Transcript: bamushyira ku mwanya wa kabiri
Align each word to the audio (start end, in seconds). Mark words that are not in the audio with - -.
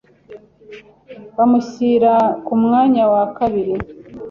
bamushyira 1.35 2.13
ku 2.45 2.53
mwanya 2.63 3.03
wa 3.13 3.23
kabiri 3.37 3.73